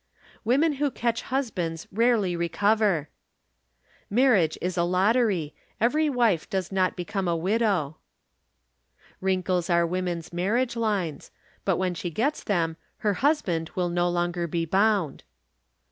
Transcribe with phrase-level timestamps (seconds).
[0.43, 3.07] Women who catch husbands rarely recover.
[4.09, 7.97] Marriage is a lottery; every wife does not become a widow.
[9.19, 11.29] Wrinkles are woman's marriage lines;
[11.65, 15.23] but when she gets them her husband will no longer be bound.